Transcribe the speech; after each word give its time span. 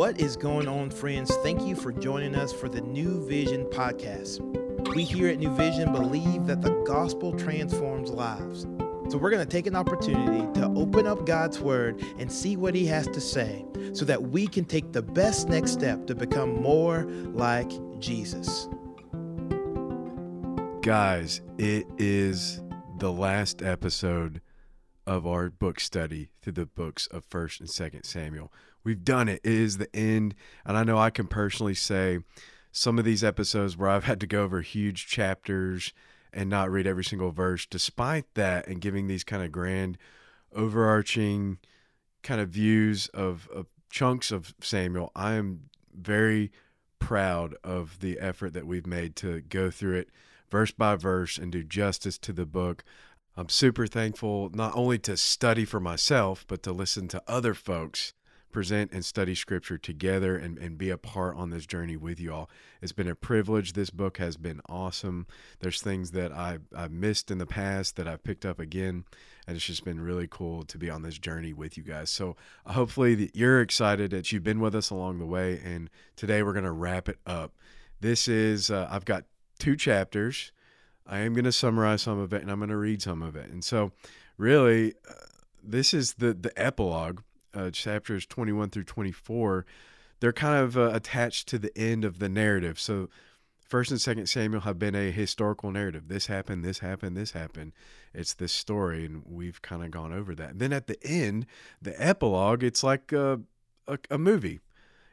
What 0.00 0.18
is 0.18 0.34
going 0.34 0.66
on, 0.66 0.88
friends? 0.88 1.30
Thank 1.42 1.60
you 1.66 1.76
for 1.76 1.92
joining 1.92 2.34
us 2.34 2.54
for 2.54 2.70
the 2.70 2.80
New 2.80 3.22
Vision 3.28 3.66
podcast. 3.66 4.40
We 4.94 5.04
here 5.04 5.28
at 5.28 5.38
New 5.38 5.54
Vision 5.54 5.92
believe 5.92 6.46
that 6.46 6.62
the 6.62 6.70
gospel 6.86 7.34
transforms 7.34 8.08
lives. 8.08 8.62
So 9.10 9.18
we're 9.18 9.28
going 9.28 9.46
to 9.46 9.50
take 9.50 9.66
an 9.66 9.76
opportunity 9.76 10.50
to 10.58 10.68
open 10.74 11.06
up 11.06 11.26
God's 11.26 11.60
word 11.60 12.02
and 12.18 12.32
see 12.32 12.56
what 12.56 12.74
he 12.74 12.86
has 12.86 13.08
to 13.08 13.20
say 13.20 13.62
so 13.92 14.06
that 14.06 14.22
we 14.22 14.46
can 14.46 14.64
take 14.64 14.90
the 14.92 15.02
best 15.02 15.50
next 15.50 15.72
step 15.72 16.06
to 16.06 16.14
become 16.14 16.62
more 16.62 17.04
like 17.34 17.70
Jesus. 17.98 18.70
Guys, 20.80 21.42
it 21.58 21.86
is 21.98 22.62
the 22.96 23.12
last 23.12 23.60
episode 23.60 24.40
of 25.06 25.26
our 25.26 25.50
book 25.50 25.78
study 25.78 26.30
through 26.40 26.54
the 26.54 26.64
books 26.64 27.06
of 27.08 27.28
1st 27.28 27.60
and 27.60 27.68
2nd 27.68 28.06
Samuel. 28.06 28.50
We've 28.84 29.04
done 29.04 29.28
it. 29.28 29.40
It 29.44 29.52
is 29.52 29.78
the 29.78 29.94
end. 29.94 30.34
And 30.64 30.76
I 30.76 30.84
know 30.84 30.98
I 30.98 31.10
can 31.10 31.26
personally 31.26 31.74
say 31.74 32.20
some 32.72 32.98
of 32.98 33.04
these 33.04 33.24
episodes 33.24 33.76
where 33.76 33.88
I've 33.88 34.04
had 34.04 34.20
to 34.20 34.26
go 34.26 34.42
over 34.42 34.60
huge 34.60 35.06
chapters 35.06 35.92
and 36.32 36.48
not 36.48 36.70
read 36.70 36.86
every 36.86 37.04
single 37.04 37.32
verse, 37.32 37.66
despite 37.66 38.32
that, 38.34 38.68
and 38.68 38.80
giving 38.80 39.08
these 39.08 39.24
kind 39.24 39.42
of 39.42 39.50
grand, 39.50 39.98
overarching 40.54 41.58
kind 42.22 42.40
of 42.40 42.50
views 42.50 43.08
of, 43.08 43.48
of 43.52 43.66
chunks 43.90 44.30
of 44.30 44.54
Samuel, 44.60 45.10
I 45.14 45.32
am 45.34 45.62
very 45.92 46.52
proud 46.98 47.56
of 47.64 47.98
the 48.00 48.18
effort 48.20 48.52
that 48.52 48.66
we've 48.66 48.86
made 48.86 49.16
to 49.16 49.40
go 49.40 49.70
through 49.70 49.96
it 49.96 50.10
verse 50.50 50.70
by 50.70 50.96
verse 50.96 51.38
and 51.38 51.52
do 51.52 51.62
justice 51.62 52.18
to 52.18 52.32
the 52.32 52.46
book. 52.46 52.84
I'm 53.36 53.48
super 53.48 53.86
thankful 53.86 54.50
not 54.52 54.76
only 54.76 54.98
to 55.00 55.16
study 55.16 55.64
for 55.64 55.80
myself, 55.80 56.44
but 56.48 56.62
to 56.64 56.72
listen 56.72 57.08
to 57.08 57.22
other 57.26 57.54
folks 57.54 58.12
present 58.50 58.92
and 58.92 59.04
study 59.04 59.34
scripture 59.34 59.78
together 59.78 60.36
and, 60.36 60.58
and 60.58 60.76
be 60.76 60.90
a 60.90 60.98
part 60.98 61.36
on 61.36 61.50
this 61.50 61.66
journey 61.66 61.96
with 61.96 62.20
you 62.20 62.32
all. 62.32 62.50
It's 62.82 62.92
been 62.92 63.08
a 63.08 63.14
privilege. 63.14 63.72
This 63.72 63.90
book 63.90 64.18
has 64.18 64.36
been 64.36 64.60
awesome. 64.68 65.26
There's 65.60 65.80
things 65.80 66.10
that 66.12 66.32
I, 66.32 66.58
I've 66.76 66.92
missed 66.92 67.30
in 67.30 67.38
the 67.38 67.46
past 67.46 67.96
that 67.96 68.08
I've 68.08 68.24
picked 68.24 68.44
up 68.44 68.58
again. 68.58 69.04
And 69.46 69.56
it's 69.56 69.66
just 69.66 69.84
been 69.84 70.00
really 70.00 70.28
cool 70.28 70.64
to 70.64 70.78
be 70.78 70.90
on 70.90 71.02
this 71.02 71.18
journey 71.18 71.52
with 71.52 71.76
you 71.76 71.82
guys. 71.82 72.10
So 72.10 72.36
hopefully 72.66 73.30
you're 73.34 73.60
excited 73.60 74.10
that 74.12 74.30
you've 74.32 74.44
been 74.44 74.60
with 74.60 74.74
us 74.74 74.90
along 74.90 75.18
the 75.18 75.26
way. 75.26 75.60
And 75.64 75.90
today 76.16 76.42
we're 76.42 76.52
going 76.52 76.64
to 76.64 76.72
wrap 76.72 77.08
it 77.08 77.18
up. 77.26 77.52
This 78.00 78.28
is, 78.28 78.70
uh, 78.70 78.88
I've 78.90 79.04
got 79.04 79.24
two 79.58 79.76
chapters. 79.76 80.52
I 81.06 81.18
am 81.20 81.34
going 81.34 81.44
to 81.44 81.52
summarize 81.52 82.02
some 82.02 82.18
of 82.18 82.32
it 82.32 82.42
and 82.42 82.50
I'm 82.50 82.58
going 82.58 82.70
to 82.70 82.76
read 82.76 83.02
some 83.02 83.22
of 83.22 83.34
it. 83.36 83.50
And 83.50 83.64
so, 83.64 83.92
really, 84.36 84.94
uh, 85.08 85.12
this 85.62 85.92
is 85.92 86.14
the, 86.14 86.32
the 86.32 86.52
epilogue, 86.56 87.20
uh, 87.54 87.70
chapters 87.70 88.26
21 88.26 88.70
through 88.70 88.84
24. 88.84 89.66
They're 90.20 90.32
kind 90.32 90.62
of 90.62 90.76
uh, 90.76 90.90
attached 90.92 91.48
to 91.48 91.58
the 91.58 91.76
end 91.76 92.04
of 92.04 92.18
the 92.18 92.28
narrative. 92.28 92.78
So, 92.78 93.08
First 93.60 93.92
and 93.92 94.00
Second 94.00 94.26
Samuel 94.26 94.62
have 94.62 94.80
been 94.80 94.96
a 94.96 95.12
historical 95.12 95.70
narrative. 95.70 96.08
This 96.08 96.26
happened, 96.26 96.64
this 96.64 96.80
happened, 96.80 97.16
this 97.16 97.30
happened. 97.30 97.72
It's 98.12 98.34
this 98.34 98.50
story, 98.50 99.06
and 99.06 99.22
we've 99.24 99.62
kind 99.62 99.84
of 99.84 99.92
gone 99.92 100.12
over 100.12 100.34
that. 100.34 100.50
And 100.50 100.60
then 100.60 100.72
at 100.72 100.88
the 100.88 101.00
end, 101.04 101.46
the 101.80 101.94
epilogue, 102.04 102.64
it's 102.64 102.82
like 102.82 103.12
a, 103.12 103.40
a, 103.86 103.98
a 104.10 104.18
movie. 104.18 104.58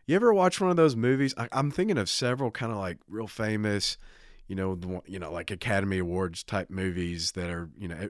You 0.07 0.15
ever 0.15 0.33
watch 0.33 0.59
one 0.59 0.71
of 0.71 0.75
those 0.75 0.95
movies? 0.95 1.35
I, 1.37 1.47
am 1.51 1.69
thinking 1.69 1.99
of 1.99 2.09
several 2.09 2.49
kind 2.49 2.71
of 2.71 2.79
like 2.79 2.97
real 3.07 3.27
famous 3.27 3.99
you 4.47 4.55
know, 4.55 5.01
you 5.05 5.19
know, 5.19 5.31
like 5.31 5.51
Academy 5.51 5.99
Awards 5.99 6.43
type 6.43 6.69
movies 6.69 7.33
that 7.33 7.49
are, 7.49 7.69
you 7.77 7.87
know, 7.87 8.09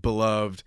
beloved 0.00 0.62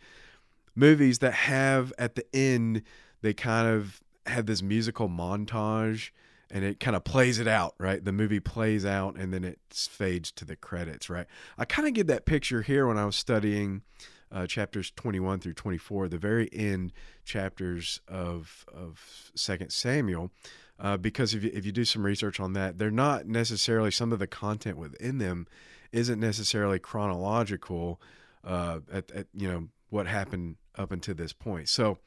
movies 0.79 1.19
that 1.19 1.33
have 1.33 1.93
at 1.97 2.15
the 2.15 2.25
end 2.33 2.83
they 3.21 3.33
kind 3.33 3.67
of 3.67 4.01
have 4.25 4.45
this 4.45 4.61
musical 4.61 5.09
montage 5.09 6.11
and 6.51 6.63
it 6.63 6.79
kind 6.79 6.95
of 6.95 7.03
plays 7.03 7.37
it 7.37 7.47
out, 7.47 7.75
right? 7.77 8.03
The 8.03 8.11
movie 8.11 8.39
plays 8.39 8.85
out 8.85 9.15
and 9.15 9.31
then 9.33 9.43
it 9.43 9.59
fades 9.71 10.31
to 10.31 10.45
the 10.45 10.55
credits, 10.55 11.09
right? 11.09 11.27
I 11.57 11.65
kind 11.65 11.87
of 11.87 11.93
get 11.93 12.07
that 12.07 12.25
picture 12.25 12.63
here 12.63 12.87
when 12.87 12.97
I 12.97 13.05
was 13.05 13.15
studying 13.15 13.83
uh, 14.31 14.47
chapters 14.47 14.91
21 14.95 15.39
through 15.39 15.53
24, 15.53 16.07
the 16.07 16.17
very 16.17 16.49
end 16.53 16.93
chapters 17.25 17.99
of 18.07 18.65
of 18.73 19.31
Second 19.35 19.71
Samuel 19.71 20.31
uh, 20.79 20.97
because 20.97 21.33
if 21.33 21.43
you, 21.43 21.51
if 21.53 21.65
you 21.65 21.71
do 21.71 21.85
some 21.85 22.05
research 22.05 22.39
on 22.39 22.53
that, 22.53 22.77
they're 22.77 22.91
not 22.91 23.27
necessarily 23.27 23.91
some 23.91 24.13
of 24.13 24.19
the 24.19 24.27
content 24.27 24.77
within 24.77 25.17
them 25.17 25.47
isn't 25.91 26.19
necessarily 26.19 26.79
chronological 26.79 27.99
uh, 28.43 28.79
at, 28.91 29.11
at 29.11 29.27
you 29.33 29.47
know 29.51 29.67
what 29.89 30.07
happened 30.07 30.55
up 30.79 30.91
until 30.91 31.13
this 31.13 31.33
point. 31.33 31.69
So 31.69 31.99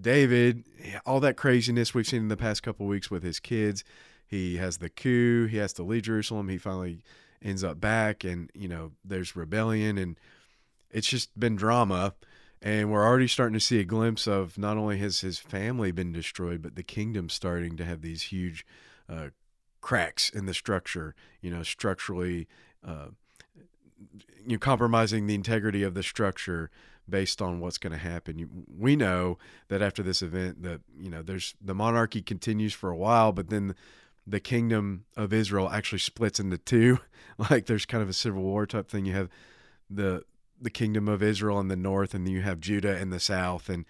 David, 0.00 0.64
all 1.06 1.20
that 1.20 1.36
craziness 1.36 1.94
we've 1.94 2.06
seen 2.06 2.22
in 2.22 2.28
the 2.28 2.36
past 2.36 2.62
couple 2.62 2.86
weeks 2.86 3.10
with 3.10 3.22
his 3.22 3.38
kids, 3.38 3.84
he 4.26 4.56
has 4.56 4.78
the 4.78 4.88
coup, 4.88 5.46
he 5.46 5.58
has 5.58 5.72
to 5.74 5.82
leave 5.82 6.02
Jerusalem, 6.02 6.48
he 6.48 6.58
finally 6.58 7.02
ends 7.42 7.62
up 7.62 7.80
back, 7.80 8.24
and 8.24 8.50
you 8.54 8.68
know 8.68 8.92
there's 9.04 9.36
rebellion, 9.36 9.98
and 9.98 10.16
it's 10.90 11.08
just 11.08 11.38
been 11.38 11.56
drama 11.56 12.14
and 12.62 12.90
we're 12.90 13.04
already 13.04 13.26
starting 13.26 13.54
to 13.54 13.60
see 13.60 13.80
a 13.80 13.84
glimpse 13.84 14.26
of 14.26 14.58
not 14.58 14.76
only 14.76 14.98
has 14.98 15.20
his 15.20 15.38
family 15.38 15.92
been 15.92 16.12
destroyed, 16.12 16.60
but 16.60 16.76
the 16.76 16.82
kingdom 16.82 17.28
starting 17.28 17.76
to 17.78 17.84
have 17.84 18.02
these 18.02 18.24
huge 18.24 18.66
uh, 19.08 19.28
cracks 19.80 20.28
in 20.28 20.44
the 20.44 20.52
structure. 20.52 21.14
You 21.40 21.50
know, 21.50 21.62
structurally, 21.62 22.48
uh, 22.86 23.08
you 24.46 24.52
know, 24.52 24.58
compromising 24.58 25.26
the 25.26 25.34
integrity 25.34 25.82
of 25.82 25.94
the 25.94 26.02
structure 26.02 26.70
based 27.08 27.42
on 27.42 27.60
what's 27.60 27.78
going 27.78 27.92
to 27.92 27.98
happen. 27.98 28.64
We 28.78 28.96
know 28.96 29.38
that 29.68 29.82
after 29.82 30.02
this 30.02 30.22
event, 30.22 30.62
that 30.62 30.80
you 30.98 31.10
know, 31.10 31.22
there's 31.22 31.54
the 31.60 31.74
monarchy 31.74 32.22
continues 32.22 32.72
for 32.72 32.90
a 32.90 32.96
while, 32.96 33.32
but 33.32 33.50
then 33.50 33.74
the 34.26 34.40
kingdom 34.40 35.04
of 35.16 35.32
Israel 35.32 35.68
actually 35.70 35.98
splits 35.98 36.38
into 36.38 36.58
two. 36.58 37.00
like 37.50 37.66
there's 37.66 37.86
kind 37.86 38.02
of 38.02 38.08
a 38.08 38.14
civil 38.14 38.42
war 38.42 38.66
type 38.66 38.88
thing. 38.88 39.04
You 39.04 39.14
have 39.14 39.28
the 39.88 40.24
the 40.60 40.70
kingdom 40.70 41.08
of 41.08 41.22
Israel 41.22 41.58
in 41.58 41.68
the 41.68 41.76
north, 41.76 42.14
and 42.14 42.26
then 42.26 42.34
you 42.34 42.42
have 42.42 42.60
Judah 42.60 42.98
in 42.98 43.10
the 43.10 43.20
south, 43.20 43.68
and 43.68 43.84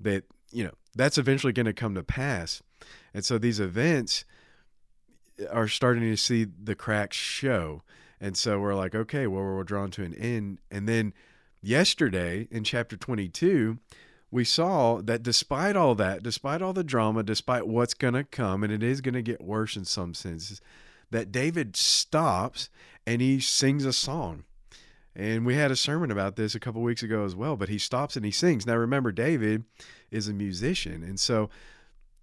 that 0.00 0.24
you 0.50 0.64
know 0.64 0.72
that's 0.94 1.18
eventually 1.18 1.52
going 1.52 1.66
to 1.66 1.72
come 1.72 1.94
to 1.94 2.02
pass. 2.02 2.62
And 3.14 3.24
so 3.24 3.38
these 3.38 3.60
events 3.60 4.24
are 5.50 5.68
starting 5.68 6.02
to 6.02 6.16
see 6.16 6.44
the 6.44 6.74
cracks 6.74 7.16
show. 7.16 7.82
And 8.20 8.36
so 8.36 8.58
we're 8.58 8.74
like, 8.74 8.94
okay, 8.94 9.26
well, 9.26 9.42
we're 9.42 9.64
drawn 9.64 9.90
to 9.92 10.02
an 10.02 10.14
end. 10.14 10.58
And 10.70 10.88
then 10.88 11.12
yesterday 11.62 12.48
in 12.50 12.64
chapter 12.64 12.96
22, 12.96 13.78
we 14.30 14.44
saw 14.44 15.00
that 15.02 15.22
despite 15.22 15.76
all 15.76 15.94
that, 15.94 16.22
despite 16.22 16.62
all 16.62 16.72
the 16.72 16.84
drama, 16.84 17.22
despite 17.22 17.66
what's 17.66 17.94
going 17.94 18.14
to 18.14 18.24
come, 18.24 18.64
and 18.64 18.72
it 18.72 18.82
is 18.82 19.00
going 19.00 19.14
to 19.14 19.22
get 19.22 19.42
worse 19.42 19.76
in 19.76 19.84
some 19.84 20.14
senses, 20.14 20.60
that 21.10 21.30
David 21.30 21.76
stops 21.76 22.68
and 23.06 23.20
he 23.20 23.38
sings 23.38 23.84
a 23.84 23.92
song. 23.92 24.44
And 25.14 25.46
we 25.46 25.54
had 25.54 25.70
a 25.70 25.76
sermon 25.76 26.10
about 26.10 26.36
this 26.36 26.54
a 26.54 26.60
couple 26.60 26.82
weeks 26.82 27.02
ago 27.02 27.24
as 27.24 27.34
well, 27.34 27.56
but 27.56 27.70
he 27.70 27.78
stops 27.78 28.16
and 28.16 28.24
he 28.24 28.30
sings. 28.30 28.66
Now, 28.66 28.76
remember, 28.76 29.12
David 29.12 29.64
is 30.10 30.28
a 30.28 30.34
musician. 30.34 31.02
And 31.02 31.18
so, 31.18 31.48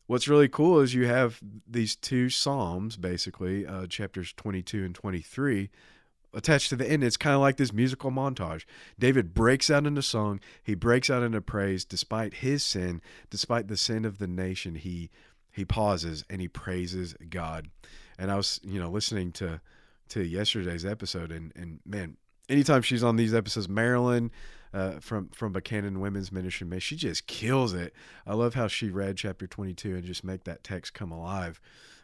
what's 0.07 0.27
really 0.27 0.47
cool 0.47 0.79
is 0.79 0.93
you 0.93 1.07
have 1.07 1.39
these 1.67 1.95
two 1.95 2.29
Psalms, 2.29 2.97
basically, 2.97 3.65
uh, 3.65 3.87
chapters 3.87 4.33
22 4.33 4.83
and 4.83 4.95
23, 4.95 5.69
attached 6.33 6.69
to 6.69 6.75
the 6.75 6.89
end. 6.89 7.03
It's 7.03 7.17
kind 7.17 7.35
of 7.35 7.41
like 7.41 7.57
this 7.57 7.73
musical 7.73 8.11
montage. 8.11 8.65
David 8.97 9.33
breaks 9.33 9.69
out 9.69 9.85
into 9.85 10.01
song, 10.01 10.39
he 10.63 10.75
breaks 10.75 11.09
out 11.09 11.23
into 11.23 11.41
praise 11.41 11.85
despite 11.85 12.35
his 12.35 12.63
sin, 12.63 13.01
despite 13.29 13.67
the 13.67 13.77
sin 13.77 14.05
of 14.05 14.17
the 14.17 14.27
nation. 14.27 14.75
He 14.75 15.09
he 15.51 15.65
pauses 15.65 16.25
and 16.29 16.41
he 16.41 16.47
praises 16.47 17.15
God. 17.29 17.69
And 18.17 18.31
I 18.31 18.35
was, 18.35 18.59
you 18.63 18.79
know, 18.79 18.89
listening 18.89 19.31
to 19.33 19.61
to 20.09 20.23
yesterday's 20.23 20.85
episode 20.85 21.31
and 21.31 21.51
and 21.55 21.79
man, 21.85 22.17
anytime 22.49 22.81
she's 22.81 23.03
on 23.03 23.15
these 23.15 23.33
episodes, 23.33 23.69
Marilyn 23.69 24.31
uh, 24.73 24.99
from 24.99 25.29
from 25.29 25.53
Buchanan 25.53 25.99
Women's 25.99 26.31
Ministry, 26.31 26.65
man, 26.65 26.79
she 26.79 26.95
just 26.95 27.27
kills 27.27 27.73
it. 27.73 27.93
I 28.25 28.33
love 28.33 28.55
how 28.55 28.67
she 28.67 28.89
read 28.89 29.17
chapter 29.17 29.45
22 29.45 29.95
and 29.95 30.03
just 30.03 30.23
make 30.23 30.45
that 30.45 30.63
text 30.63 30.93
come 30.93 31.11
alive. 31.11 31.61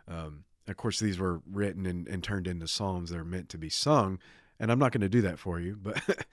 Um, 0.08 0.44
of 0.68 0.78
course, 0.78 1.00
these 1.00 1.18
were 1.18 1.42
written 1.50 1.86
and, 1.86 2.08
and 2.08 2.24
turned 2.24 2.48
into 2.48 2.68
psalms 2.68 3.10
that 3.10 3.18
are 3.18 3.26
meant 3.26 3.50
to 3.50 3.58
be 3.58 3.70
sung, 3.70 4.20
and 4.60 4.72
I'm 4.72 4.80
not 4.80 4.92
going 4.92 5.02
to 5.02 5.10
do 5.10 5.22
that 5.22 5.40
for 5.40 5.60
you, 5.60 5.78
but 5.82 6.02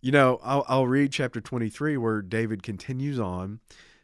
you 0.00 0.12
know, 0.12 0.40
I'll, 0.42 0.64
I'll 0.68 0.86
read 0.86 1.12
chapter 1.12 1.40
23 1.40 1.96
where 1.96 2.22
David 2.22 2.62
continues 2.62 3.18
on. 3.18 3.60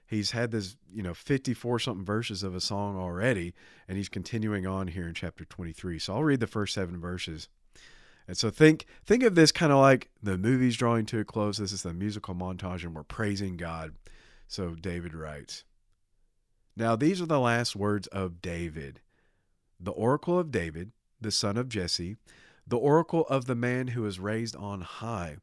He's 0.07 0.33
had 0.33 0.51
this, 0.51 0.77
you 0.93 1.03
know, 1.03 1.15
54 1.15 1.79
something 1.79 2.05
verses 2.05 2.43
of 2.43 2.55
a 2.55 2.61
song 2.61 2.97
already, 2.97 3.55
and 3.89 3.97
he's 3.97 4.09
continuing 4.09 4.67
on 4.67 4.89
here 4.89 5.09
in 5.09 5.15
chapter 5.15 5.45
23. 5.45 5.99
So 5.99 6.15
I'll 6.15 6.25
read 6.25 6.41
the 6.41 6.47
first 6.47 6.75
seven 6.75 7.01
verses. 7.01 7.49
And 8.27 8.37
so 8.37 8.51
think 8.51 8.87
think 9.05 9.23
of 9.23 9.35
this 9.35 9.53
kind 9.53 9.73
of 9.73 9.79
like 9.79 10.11
the 10.23 10.39
movie's 10.39 10.77
drawing 10.77 11.07
to 11.07 11.21
a 11.21 11.25
close. 11.25 11.59
This 11.59 11.73
is 11.73 11.83
the 11.83 11.93
musical 11.93 12.35
montage, 12.35 12.85
and 12.85 12.95
we're 12.95 13.03
praising 13.03 13.57
God. 13.57 13.95
So 14.49 14.75
David 14.75 15.15
writes. 15.15 15.65
Now 16.77 16.97
these 16.97 17.21
are 17.21 17.27
the 17.27 17.41
last 17.41 17.77
words 17.77 18.07
of 18.09 18.41
David, 18.43 19.01
the 19.79 19.93
oracle 19.93 20.39
of 20.39 20.51
David, 20.51 20.93
the 21.21 21.31
son 21.31 21.57
of 21.57 21.69
Jesse, 21.69 22.17
the 22.67 22.79
oracle 22.79 23.27
of 23.29 23.45
the 23.45 23.55
man 23.55 23.89
who 23.89 24.07
is 24.07 24.19
raised 24.19 24.57
on 24.57 24.81
high, 24.81 25.37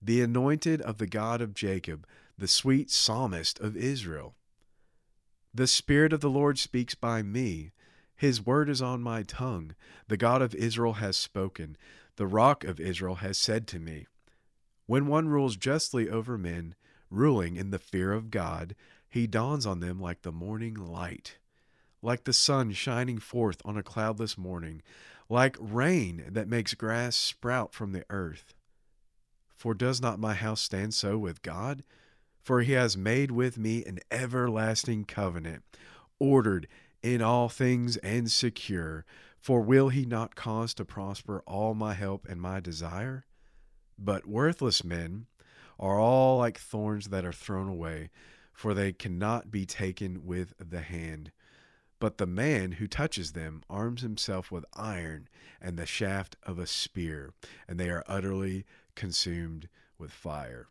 the 0.00 0.22
anointed 0.22 0.80
of 0.80 0.98
the 0.98 1.06
God 1.06 1.40
of 1.40 1.52
Jacob, 1.52 2.06
the 2.38 2.48
sweet 2.48 2.90
psalmist 2.90 3.60
of 3.60 3.76
Israel. 3.76 4.34
The 5.52 5.66
Spirit 5.66 6.12
of 6.12 6.20
the 6.20 6.30
Lord 6.30 6.58
speaks 6.58 6.94
by 6.94 7.22
me. 7.22 7.72
His 8.20 8.44
word 8.44 8.68
is 8.68 8.82
on 8.82 9.00
my 9.00 9.22
tongue. 9.22 9.74
The 10.08 10.18
God 10.18 10.42
of 10.42 10.54
Israel 10.54 10.92
has 10.92 11.16
spoken. 11.16 11.78
The 12.16 12.26
rock 12.26 12.64
of 12.64 12.78
Israel 12.78 13.14
has 13.14 13.38
said 13.38 13.66
to 13.68 13.78
me. 13.78 14.08
When 14.84 15.06
one 15.06 15.28
rules 15.28 15.56
justly 15.56 16.06
over 16.06 16.36
men, 16.36 16.74
ruling 17.08 17.56
in 17.56 17.70
the 17.70 17.78
fear 17.78 18.12
of 18.12 18.30
God, 18.30 18.74
he 19.08 19.26
dawns 19.26 19.64
on 19.64 19.80
them 19.80 19.98
like 19.98 20.20
the 20.20 20.32
morning 20.32 20.74
light, 20.74 21.38
like 22.02 22.24
the 22.24 22.34
sun 22.34 22.72
shining 22.72 23.16
forth 23.16 23.62
on 23.64 23.78
a 23.78 23.82
cloudless 23.82 24.36
morning, 24.36 24.82
like 25.30 25.56
rain 25.58 26.26
that 26.28 26.46
makes 26.46 26.74
grass 26.74 27.16
sprout 27.16 27.72
from 27.72 27.92
the 27.92 28.04
earth. 28.10 28.52
For 29.56 29.72
does 29.72 30.02
not 30.02 30.20
my 30.20 30.34
house 30.34 30.60
stand 30.60 30.92
so 30.92 31.16
with 31.16 31.40
God? 31.40 31.84
For 32.42 32.60
he 32.60 32.72
has 32.72 32.98
made 32.98 33.30
with 33.30 33.56
me 33.56 33.82
an 33.86 34.00
everlasting 34.10 35.06
covenant, 35.06 35.62
ordered 36.18 36.68
in 37.02 37.22
all 37.22 37.48
things 37.48 37.96
and 37.98 38.30
secure. 38.30 39.04
For 39.38 39.60
will 39.62 39.88
he 39.88 40.04
not 40.04 40.34
cause 40.34 40.74
to 40.74 40.84
prosper 40.84 41.42
all 41.46 41.74
my 41.74 41.94
help 41.94 42.26
and 42.28 42.40
my 42.40 42.60
desire? 42.60 43.24
But 43.98 44.26
worthless 44.26 44.84
men 44.84 45.26
are 45.78 45.98
all 45.98 46.38
like 46.38 46.58
thorns 46.58 47.08
that 47.08 47.24
are 47.24 47.32
thrown 47.32 47.68
away, 47.68 48.10
for 48.52 48.74
they 48.74 48.92
cannot 48.92 49.50
be 49.50 49.64
taken 49.64 50.26
with 50.26 50.52
the 50.58 50.82
hand. 50.82 51.32
But 51.98 52.18
the 52.18 52.26
man 52.26 52.72
who 52.72 52.86
touches 52.86 53.32
them 53.32 53.62
arms 53.68 54.02
himself 54.02 54.50
with 54.50 54.64
iron 54.74 55.28
and 55.60 55.78
the 55.78 55.86
shaft 55.86 56.36
of 56.42 56.58
a 56.58 56.66
spear, 56.66 57.32
and 57.66 57.78
they 57.78 57.90
are 57.90 58.04
utterly 58.06 58.64
consumed 58.94 59.68
with 59.98 60.10
fire. 60.10 60.68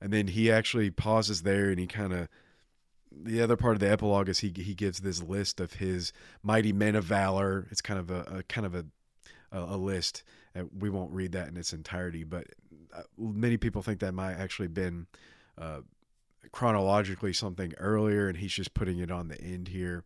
And 0.00 0.12
then 0.12 0.28
he 0.28 0.50
actually 0.50 0.90
pauses 0.90 1.42
there 1.42 1.70
and 1.70 1.78
he 1.78 1.86
kind 1.86 2.12
of 2.12 2.28
the 3.12 3.42
other 3.42 3.56
part 3.56 3.74
of 3.74 3.80
the 3.80 3.90
epilogue 3.90 4.28
is 4.28 4.40
he 4.40 4.52
he 4.56 4.74
gives 4.74 5.00
this 5.00 5.22
list 5.22 5.60
of 5.60 5.74
his 5.74 6.12
mighty 6.42 6.72
men 6.72 6.94
of 6.94 7.04
valor. 7.04 7.66
It's 7.70 7.80
kind 7.80 7.98
of 7.98 8.10
a, 8.10 8.38
a 8.38 8.42
kind 8.44 8.66
of 8.66 8.74
a 8.74 8.86
a, 9.52 9.76
list. 9.76 10.22
We 10.78 10.90
won't 10.90 11.12
read 11.12 11.32
that 11.32 11.48
in 11.48 11.56
its 11.56 11.72
entirety, 11.72 12.24
but 12.24 12.46
uh, 12.96 13.02
many 13.18 13.56
people 13.56 13.82
think 13.82 14.00
that 14.00 14.12
might 14.12 14.34
actually 14.34 14.68
been 14.68 15.06
uh, 15.58 15.80
chronologically 16.52 17.32
something 17.32 17.74
earlier, 17.78 18.28
and 18.28 18.38
he's 18.38 18.52
just 18.52 18.74
putting 18.74 18.98
it 18.98 19.10
on 19.10 19.28
the 19.28 19.40
end 19.40 19.68
here. 19.68 20.04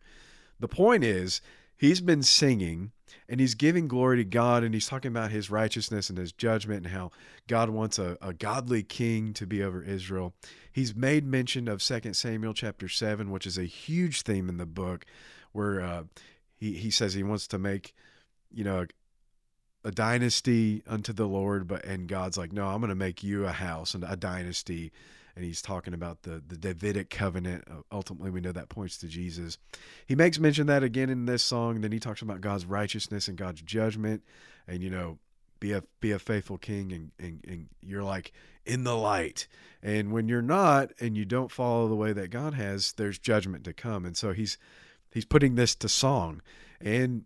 The 0.59 0.67
point 0.67 1.03
is, 1.03 1.41
he's 1.77 2.01
been 2.01 2.23
singing 2.23 2.91
and 3.27 3.39
he's 3.39 3.55
giving 3.55 3.87
glory 3.87 4.17
to 4.17 4.23
God 4.23 4.63
and 4.63 4.73
he's 4.73 4.87
talking 4.87 5.09
about 5.09 5.31
his 5.31 5.49
righteousness 5.49 6.09
and 6.09 6.17
his 6.17 6.31
judgment 6.31 6.85
and 6.85 6.93
how 6.93 7.11
God 7.47 7.69
wants 7.69 7.97
a, 7.99 8.17
a 8.21 8.33
godly 8.33 8.83
king 8.83 9.33
to 9.33 9.47
be 9.47 9.63
over 9.63 9.81
Israel. 9.81 10.33
He's 10.71 10.95
made 10.95 11.25
mention 11.25 11.67
of 11.67 11.81
2 11.81 12.13
Samuel 12.13 12.53
chapter 12.53 12.87
7, 12.87 13.31
which 13.31 13.47
is 13.47 13.57
a 13.57 13.63
huge 13.63 14.21
theme 14.21 14.49
in 14.49 14.57
the 14.57 14.65
book, 14.65 15.05
where 15.51 15.81
uh, 15.81 16.03
he, 16.55 16.73
he 16.73 16.91
says 16.91 17.13
he 17.13 17.23
wants 17.23 17.47
to 17.47 17.57
make, 17.57 17.93
you 18.51 18.63
know, 18.63 18.81
a, 18.81 19.87
a 19.87 19.91
dynasty 19.91 20.83
unto 20.87 21.13
the 21.13 21.27
Lord, 21.27 21.67
but 21.67 21.85
and 21.85 22.07
God's 22.07 22.37
like, 22.37 22.51
no, 22.51 22.67
I'm 22.67 22.79
going 22.79 22.89
to 22.89 22.95
make 22.95 23.23
you 23.23 23.45
a 23.45 23.51
house 23.51 23.93
and 23.93 24.03
a 24.03 24.15
dynasty 24.15 24.91
and 25.35 25.43
he's 25.43 25.61
talking 25.61 25.93
about 25.93 26.23
the 26.23 26.41
the 26.45 26.57
Davidic 26.57 27.09
covenant. 27.09 27.65
Uh, 27.69 27.81
ultimately, 27.91 28.31
we 28.31 28.41
know 28.41 28.51
that 28.51 28.69
points 28.69 28.97
to 28.99 29.07
Jesus. 29.07 29.57
He 30.05 30.15
makes 30.15 30.39
mention 30.39 30.67
that 30.67 30.83
again 30.83 31.09
in 31.09 31.25
this 31.25 31.43
song. 31.43 31.81
Then 31.81 31.91
he 31.91 31.99
talks 31.99 32.21
about 32.21 32.41
God's 32.41 32.65
righteousness 32.65 33.27
and 33.27 33.37
God's 33.37 33.61
judgment, 33.61 34.23
and 34.67 34.81
you 34.81 34.89
know, 34.89 35.19
be 35.59 35.73
a 35.73 35.83
be 35.99 36.11
a 36.11 36.19
faithful 36.19 36.57
king, 36.57 36.91
and 36.91 37.11
and, 37.19 37.45
and 37.47 37.67
you're 37.81 38.03
like 38.03 38.31
in 38.65 38.83
the 38.83 38.95
light. 38.95 39.47
And 39.83 40.11
when 40.11 40.27
you're 40.27 40.41
not, 40.41 40.91
and 40.99 41.15
you 41.15 41.25
don't 41.25 41.51
follow 41.51 41.87
the 41.87 41.95
way 41.95 42.11
that 42.13 42.31
God 42.31 42.55
has, 42.55 42.93
there's 42.93 43.19
judgment 43.19 43.63
to 43.65 43.73
come. 43.73 44.05
And 44.05 44.15
so 44.17 44.31
he's 44.31 44.57
he's 45.13 45.25
putting 45.25 45.55
this 45.55 45.75
to 45.75 45.89
song, 45.89 46.41
and 46.79 47.25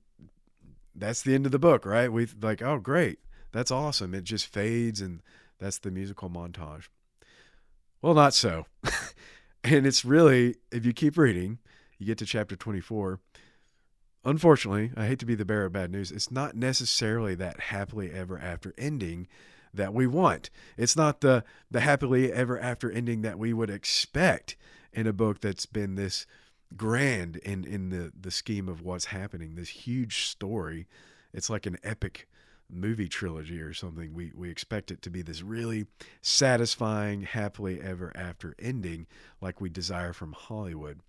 that's 0.95 1.21
the 1.21 1.35
end 1.35 1.45
of 1.45 1.51
the 1.51 1.59
book, 1.59 1.85
right? 1.85 2.11
We 2.11 2.27
like, 2.41 2.61
oh 2.61 2.79
great, 2.79 3.19
that's 3.51 3.71
awesome. 3.71 4.15
It 4.15 4.23
just 4.23 4.47
fades, 4.47 5.00
and 5.00 5.21
that's 5.59 5.77
the 5.77 5.91
musical 5.91 6.29
montage. 6.29 6.88
Well, 8.01 8.13
not 8.13 8.34
so. 8.34 8.66
and 9.63 9.86
it's 9.86 10.06
really, 10.06 10.56
if 10.72 10.86
you 10.86 10.94
keep 10.94 11.18
reading, 11.18 11.60
you 11.98 12.06
get 12.06 12.18
to 12.19 12.25
chapter 12.25 12.56
24. 12.56 13.19
Unfortunately, 14.24 14.92
I 14.96 15.06
hate 15.06 15.19
to 15.19 15.25
be 15.25 15.36
the 15.36 15.46
bearer 15.46 15.66
of 15.66 15.74
bad 15.74 15.92
news. 15.92 16.12
It's 16.12 16.31
not 16.31 16.56
necessarily 16.56 17.36
that 17.36 17.60
happily 17.60 18.12
ever 18.12 18.38
after 18.38 18.74
ending 18.78 19.28
that 19.74 19.94
we 19.94 20.07
want. 20.07 20.50
It's 20.78 20.96
not 20.96 21.22
the 21.22 21.44
the 21.69 21.81
happily 21.81 22.31
ever 22.31 22.60
after 22.60 22.92
ending 22.92 23.22
that 23.22 23.38
we 23.38 23.54
would 23.54 23.69
expect 23.69 24.56
in 24.92 25.07
a 25.07 25.13
book 25.13 25.42
that's 25.42 25.66
been 25.66 25.95
this 25.95 26.25
grand 26.75 27.38
in 27.38 27.63
in 27.63 27.90
the 27.90 28.12
the 28.19 28.31
scheme 28.31 28.68
of 28.68 28.81
what's 28.81 29.06
happening. 29.06 29.56
This 29.56 29.69
huge 29.69 30.25
story. 30.25 30.88
It's 31.34 31.50
like 31.50 31.66
an 31.66 31.78
epic 31.84 32.28
movie 32.69 33.07
trilogy 33.07 33.62
or 33.62 33.74
something. 33.74 34.13
We 34.13 34.31
we 34.36 34.50
expect 34.50 34.92
it 34.92 35.01
to 35.04 35.10
be 35.10 35.21
this 35.21 35.42
really 35.42 35.88
satisfying, 36.21 37.24
happily 37.24 37.81
ever 37.81 38.12
after 38.16 38.56
ending, 38.60 39.07
like 39.42 39.60
we 39.60 39.69
desire 39.69 40.13
from 40.13 40.33
Hollywood. 40.33 41.01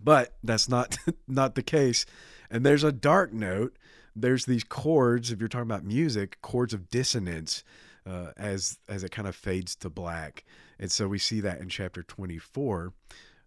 But 0.00 0.34
that's 0.42 0.68
not 0.68 0.96
not 1.28 1.54
the 1.54 1.62
case. 1.62 2.06
And 2.50 2.64
there's 2.64 2.84
a 2.84 2.92
dark 2.92 3.32
note. 3.32 3.76
There's 4.14 4.44
these 4.44 4.64
chords. 4.64 5.30
If 5.30 5.40
you're 5.40 5.48
talking 5.48 5.62
about 5.62 5.84
music, 5.84 6.40
chords 6.42 6.74
of 6.74 6.88
dissonance. 6.88 7.64
Uh, 8.04 8.32
as 8.36 8.80
as 8.88 9.04
it 9.04 9.12
kind 9.12 9.28
of 9.28 9.36
fades 9.36 9.76
to 9.76 9.88
black, 9.88 10.42
and 10.80 10.90
so 10.90 11.06
we 11.06 11.20
see 11.20 11.40
that 11.40 11.60
in 11.60 11.68
chapter 11.68 12.02
24. 12.02 12.92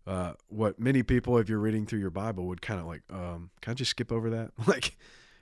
Uh, 0.07 0.33
what 0.47 0.79
many 0.79 1.03
people, 1.03 1.37
if 1.37 1.49
you're 1.49 1.59
reading 1.59 1.85
through 1.85 1.99
your 1.99 2.09
Bible, 2.09 2.45
would 2.45 2.61
kind 2.61 2.79
of 2.79 2.85
like, 2.85 3.01
um, 3.11 3.49
can 3.59 3.71
I 3.71 3.73
just 3.73 3.91
skip 3.91 4.11
over 4.11 4.29
that? 4.29 4.51
like, 4.67 4.97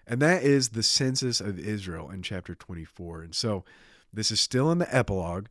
and 0.08 0.22
that 0.22 0.44
is 0.44 0.70
the 0.70 0.84
census 0.84 1.40
of 1.40 1.60
Israel 1.60 2.10
in 2.10 2.22
chapter 2.22 2.56
24. 2.56 3.22
And 3.22 3.36
so 3.36 3.64
this 4.12 4.32
is 4.32 4.40
still 4.40 4.72
in 4.72 4.80
the 4.80 4.96
epilogue. 4.96 5.48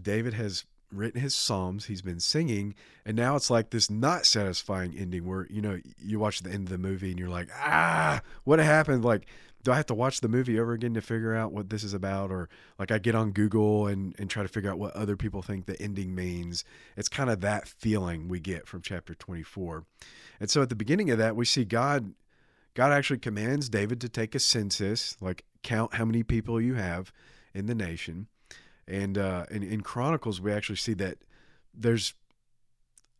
David 0.00 0.34
has 0.34 0.64
written 0.90 1.20
his 1.20 1.34
psalms, 1.34 1.86
he's 1.86 2.02
been 2.02 2.20
singing, 2.20 2.74
and 3.04 3.16
now 3.16 3.34
it's 3.34 3.50
like 3.50 3.70
this 3.70 3.88
not 3.88 4.26
satisfying 4.26 4.94
ending 4.96 5.26
where, 5.26 5.46
you 5.48 5.62
know, 5.62 5.80
you 5.98 6.18
watch 6.18 6.40
the 6.42 6.50
end 6.50 6.66
of 6.66 6.68
the 6.68 6.78
movie 6.78 7.10
and 7.10 7.18
you're 7.18 7.28
like, 7.28 7.48
ah, 7.56 8.20
what 8.44 8.58
happened? 8.58 9.04
Like, 9.04 9.26
do 9.62 9.72
I 9.72 9.76
have 9.76 9.86
to 9.86 9.94
watch 9.94 10.20
the 10.20 10.28
movie 10.28 10.58
over 10.58 10.72
again 10.72 10.94
to 10.94 11.00
figure 11.00 11.34
out 11.34 11.52
what 11.52 11.70
this 11.70 11.84
is 11.84 11.94
about? 11.94 12.30
Or 12.30 12.48
like 12.78 12.90
I 12.90 12.98
get 12.98 13.14
on 13.14 13.30
Google 13.30 13.86
and, 13.86 14.14
and 14.18 14.28
try 14.28 14.42
to 14.42 14.48
figure 14.48 14.70
out 14.70 14.78
what 14.78 14.94
other 14.94 15.16
people 15.16 15.40
think 15.40 15.66
the 15.66 15.80
ending 15.80 16.14
means. 16.14 16.64
It's 16.96 17.08
kind 17.08 17.30
of 17.30 17.40
that 17.40 17.68
feeling 17.68 18.28
we 18.28 18.40
get 18.40 18.66
from 18.66 18.82
chapter 18.82 19.14
24. 19.14 19.84
And 20.40 20.50
so 20.50 20.62
at 20.62 20.68
the 20.68 20.74
beginning 20.74 21.10
of 21.10 21.18
that, 21.18 21.36
we 21.36 21.44
see 21.44 21.64
God 21.64 22.12
God 22.74 22.92
actually 22.92 23.18
commands 23.18 23.68
David 23.68 24.00
to 24.00 24.08
take 24.08 24.34
a 24.34 24.38
census, 24.38 25.16
like 25.20 25.44
count 25.62 25.94
how 25.94 26.04
many 26.04 26.22
people 26.22 26.60
you 26.60 26.74
have 26.74 27.12
in 27.54 27.66
the 27.66 27.74
nation. 27.74 28.28
And 28.86 29.18
uh, 29.18 29.46
in, 29.50 29.62
in 29.62 29.82
Chronicles, 29.82 30.40
we 30.40 30.52
actually 30.52 30.76
see 30.76 30.94
that 30.94 31.18
there's 31.74 32.14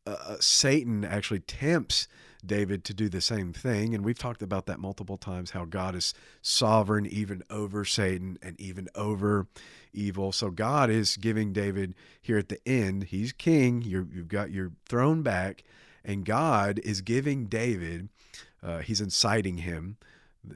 uh, 0.06 0.16
uh, 0.26 0.36
Satan 0.40 1.04
actually 1.04 1.40
tempts 1.40 2.08
David 2.44 2.84
to 2.84 2.94
do 2.94 3.08
the 3.08 3.20
same 3.20 3.52
thing. 3.52 3.94
And 3.94 4.04
we've 4.04 4.18
talked 4.18 4.42
about 4.42 4.66
that 4.66 4.80
multiple 4.80 5.16
times 5.16 5.52
how 5.52 5.64
God 5.64 5.94
is 5.94 6.12
sovereign 6.40 7.06
even 7.06 7.42
over 7.50 7.84
Satan 7.84 8.36
and 8.42 8.60
even 8.60 8.88
over 8.96 9.46
evil. 9.92 10.32
So 10.32 10.50
God 10.50 10.90
is 10.90 11.16
giving 11.16 11.52
David 11.52 11.94
here 12.20 12.38
at 12.38 12.48
the 12.48 12.58
end, 12.66 13.04
he's 13.04 13.32
king, 13.32 13.82
you 13.82 13.98
have 13.98 14.28
got 14.28 14.50
your 14.50 14.72
throne 14.86 15.22
back, 15.22 15.62
and 16.04 16.24
God 16.24 16.80
is 16.82 17.00
giving 17.00 17.46
David 17.46 18.08
uh, 18.62 18.78
he's 18.78 19.00
inciting 19.00 19.58
him 19.58 19.96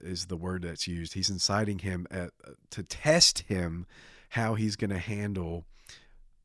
is 0.02 0.26
the 0.26 0.36
word 0.36 0.62
that's 0.62 0.86
used. 0.86 1.14
He's 1.14 1.30
inciting 1.30 1.80
him 1.80 2.06
at, 2.10 2.30
to 2.70 2.82
test 2.82 3.40
him 3.40 3.86
how 4.30 4.54
he's 4.54 4.76
going 4.76 4.90
to 4.90 4.98
handle 4.98 5.64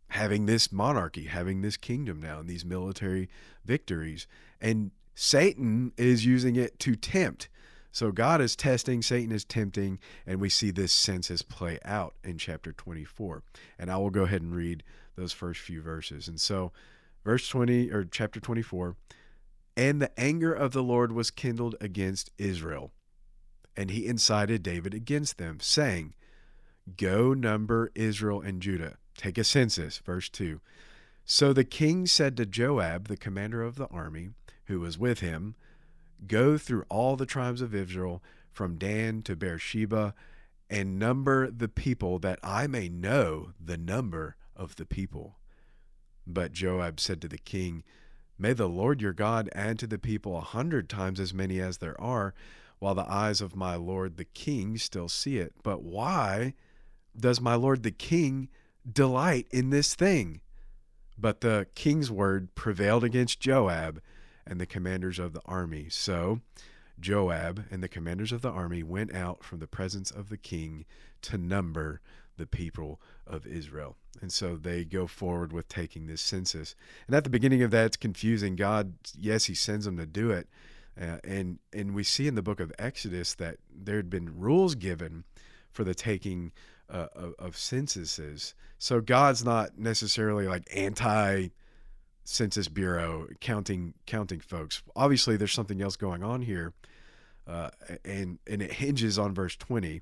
having 0.09 0.45
this 0.45 0.71
monarchy, 0.71 1.25
having 1.25 1.61
this 1.61 1.77
kingdom 1.77 2.19
now, 2.19 2.39
and 2.39 2.49
these 2.49 2.65
military 2.65 3.29
victories. 3.65 4.27
And 4.59 4.91
Satan 5.15 5.93
is 5.97 6.25
using 6.25 6.55
it 6.55 6.79
to 6.79 6.95
tempt. 6.95 7.49
So 7.91 8.11
God 8.11 8.41
is 8.41 8.55
testing, 8.55 9.01
Satan 9.01 9.31
is 9.31 9.43
tempting, 9.43 9.99
and 10.25 10.39
we 10.39 10.49
see 10.49 10.71
this 10.71 10.93
census 10.93 11.41
play 11.41 11.77
out 11.83 12.15
in 12.23 12.37
chapter 12.37 12.71
24. 12.71 13.43
And 13.77 13.91
I 13.91 13.97
will 13.97 14.09
go 14.09 14.23
ahead 14.23 14.41
and 14.41 14.55
read 14.55 14.83
those 15.15 15.33
first 15.33 15.59
few 15.59 15.81
verses. 15.81 16.27
And 16.27 16.39
so, 16.39 16.71
verse 17.25 17.47
20 17.47 17.91
or 17.91 18.05
chapter 18.05 18.39
24 18.39 18.95
and 19.75 20.01
the 20.01 20.19
anger 20.19 20.53
of 20.53 20.71
the 20.71 20.83
Lord 20.83 21.11
was 21.11 21.31
kindled 21.31 21.75
against 21.79 22.31
Israel. 22.37 22.91
And 23.75 23.89
he 23.89 24.05
incited 24.05 24.63
David 24.63 24.93
against 24.93 25.37
them, 25.37 25.59
saying, 25.61 26.13
Go 26.97 27.33
number 27.33 27.91
Israel 27.95 28.41
and 28.41 28.61
Judah. 28.61 28.97
Take 29.15 29.37
a 29.37 29.43
census. 29.43 29.99
Verse 29.99 30.29
2. 30.29 30.59
So 31.23 31.53
the 31.53 31.63
king 31.63 32.05
said 32.05 32.35
to 32.37 32.45
Joab, 32.45 33.07
the 33.07 33.15
commander 33.15 33.61
of 33.61 33.75
the 33.75 33.87
army, 33.87 34.29
who 34.65 34.79
was 34.79 34.97
with 34.97 35.19
him, 35.19 35.55
Go 36.27 36.57
through 36.57 36.85
all 36.89 37.15
the 37.15 37.25
tribes 37.25 37.61
of 37.61 37.73
Israel, 37.73 38.21
from 38.51 38.77
Dan 38.77 39.21
to 39.23 39.35
Beersheba, 39.35 40.13
and 40.69 40.99
number 40.99 41.49
the 41.49 41.69
people, 41.69 42.19
that 42.19 42.39
I 42.43 42.67
may 42.67 42.89
know 42.89 43.51
the 43.59 43.77
number 43.77 44.35
of 44.55 44.75
the 44.75 44.85
people. 44.85 45.37
But 46.27 46.51
Joab 46.51 46.99
said 46.99 47.21
to 47.21 47.27
the 47.27 47.37
king, 47.37 47.83
May 48.41 48.53
the 48.53 48.67
Lord 48.67 49.03
your 49.03 49.13
God 49.13 49.51
add 49.53 49.77
to 49.79 49.87
the 49.87 49.99
people 49.99 50.35
a 50.35 50.41
hundred 50.41 50.89
times 50.89 51.19
as 51.19 51.31
many 51.31 51.59
as 51.59 51.77
there 51.77 51.99
are, 52.01 52.33
while 52.79 52.95
the 52.95 53.07
eyes 53.07 53.39
of 53.39 53.55
my 53.55 53.75
Lord 53.75 54.17
the 54.17 54.25
king 54.25 54.79
still 54.79 55.07
see 55.07 55.37
it. 55.37 55.53
But 55.61 55.83
why 55.83 56.55
does 57.15 57.39
my 57.39 57.53
Lord 57.53 57.83
the 57.83 57.91
king 57.91 58.49
delight 58.91 59.45
in 59.51 59.69
this 59.69 59.93
thing? 59.93 60.41
But 61.19 61.41
the 61.41 61.67
king's 61.75 62.09
word 62.09 62.55
prevailed 62.55 63.03
against 63.03 63.39
Joab 63.39 64.01
and 64.47 64.59
the 64.59 64.65
commanders 64.65 65.19
of 65.19 65.33
the 65.33 65.41
army. 65.45 65.85
So 65.91 66.41
Joab 66.99 67.65
and 67.69 67.83
the 67.83 67.87
commanders 67.87 68.31
of 68.31 68.41
the 68.41 68.49
army 68.49 68.81
went 68.81 69.13
out 69.13 69.43
from 69.43 69.59
the 69.59 69.67
presence 69.67 70.09
of 70.09 70.29
the 70.29 70.37
king 70.37 70.85
to 71.21 71.37
number 71.37 72.01
the 72.37 72.45
people 72.45 72.99
of 73.27 73.45
Israel. 73.45 73.95
And 74.21 74.31
so 74.31 74.55
they 74.55 74.83
go 74.83 75.07
forward 75.07 75.53
with 75.53 75.67
taking 75.67 76.07
this 76.07 76.21
census. 76.21 76.75
And 77.07 77.15
at 77.15 77.23
the 77.23 77.29
beginning 77.29 77.63
of 77.63 77.71
that, 77.71 77.85
it's 77.85 77.97
confusing. 77.97 78.55
God, 78.55 78.93
yes, 79.17 79.45
He 79.45 79.55
sends 79.55 79.85
them 79.85 79.97
to 79.97 80.05
do 80.05 80.31
it. 80.31 80.47
Uh, 80.99 81.17
and 81.23 81.59
and 81.71 81.95
we 81.95 82.03
see 82.03 82.27
in 82.27 82.35
the 82.35 82.41
book 82.41 82.59
of 82.59 82.71
Exodus 82.77 83.33
that 83.35 83.57
there 83.73 83.95
had 83.95 84.09
been 84.09 84.37
rules 84.37 84.75
given 84.75 85.23
for 85.71 85.85
the 85.85 85.95
taking 85.95 86.51
uh, 86.89 87.07
of, 87.15 87.33
of 87.39 87.57
censuses. 87.57 88.53
So 88.77 88.99
God's 88.99 89.43
not 89.43 89.77
necessarily 89.77 90.47
like 90.47 90.67
anti 90.75 91.49
census 92.23 92.67
bureau 92.67 93.27
counting 93.39 93.93
counting 94.05 94.41
folks. 94.41 94.83
Obviously, 94.95 95.37
there's 95.37 95.53
something 95.53 95.81
else 95.81 95.95
going 95.95 96.23
on 96.23 96.41
here, 96.41 96.73
uh, 97.47 97.69
and 98.03 98.39
and 98.45 98.61
it 98.61 98.73
hinges 98.73 99.17
on 99.17 99.33
verse 99.33 99.55
20 99.55 100.01